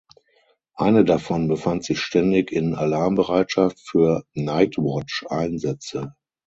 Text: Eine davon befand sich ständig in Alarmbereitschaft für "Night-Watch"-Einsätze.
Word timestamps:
Eine 0.73 1.05
davon 1.05 1.47
befand 1.47 1.83
sich 1.83 1.99
ständig 2.01 2.51
in 2.51 2.73
Alarmbereitschaft 2.73 3.79
für 3.87 4.23
"Night-Watch"-Einsätze. 4.33 6.13